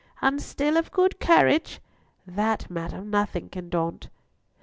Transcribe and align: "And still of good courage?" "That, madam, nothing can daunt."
"And 0.19 0.41
still 0.41 0.77
of 0.77 0.89
good 0.89 1.19
courage?" 1.19 1.79
"That, 2.25 2.71
madam, 2.71 3.11
nothing 3.11 3.49
can 3.49 3.69
daunt." 3.69 4.09